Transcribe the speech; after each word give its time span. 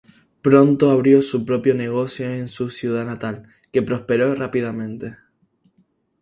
Pronto 0.41 0.89
abrió 0.89 1.21
su 1.21 1.45
propio 1.45 1.75
negocio 1.75 2.27
en 2.27 2.47
su 2.47 2.69
ciudad 2.69 3.05
natal, 3.05 3.47
que 3.71 3.83
prosperó 3.83 4.33
rápidamente. 4.33 5.15